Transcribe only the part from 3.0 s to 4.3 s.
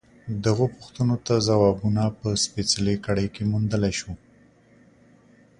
کړۍ کې موندلای شو.